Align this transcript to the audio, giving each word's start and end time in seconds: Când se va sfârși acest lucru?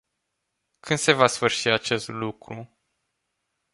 Când 0.79 0.99
se 0.99 1.13
va 1.13 1.27
sfârși 1.27 1.67
acest 1.69 2.07
lucru? 2.07 2.77